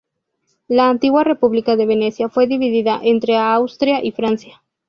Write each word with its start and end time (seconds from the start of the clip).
La 0.67 0.89
antigua 0.89 1.23
República 1.23 1.75
de 1.75 1.85
Venecia 1.85 2.27
fue 2.27 2.47
dividida 2.47 2.99
entre 3.03 3.37
Austria 3.37 4.03
y 4.03 4.11
Francia. 4.11 4.63